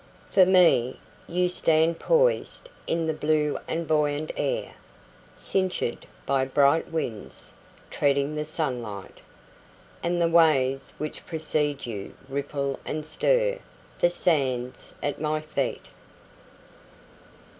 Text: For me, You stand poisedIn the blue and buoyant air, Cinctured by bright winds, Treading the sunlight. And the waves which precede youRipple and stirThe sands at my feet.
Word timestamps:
For 0.31 0.47
me, 0.47 0.99
You 1.27 1.47
stand 1.47 1.99
poisedIn 1.99 3.05
the 3.05 3.13
blue 3.13 3.59
and 3.67 3.87
buoyant 3.87 4.31
air, 4.35 4.73
Cinctured 5.37 6.07
by 6.25 6.43
bright 6.43 6.89
winds, 6.91 7.53
Treading 7.91 8.33
the 8.35 8.43
sunlight. 8.43 9.21
And 10.01 10.19
the 10.19 10.27
waves 10.27 10.95
which 10.97 11.27
precede 11.27 11.81
youRipple 11.81 12.79
and 12.83 13.03
stirThe 13.03 14.09
sands 14.09 14.95
at 15.03 15.21
my 15.21 15.39
feet. 15.39 15.85